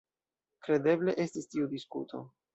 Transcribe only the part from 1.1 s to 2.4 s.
estis tiu diskuto.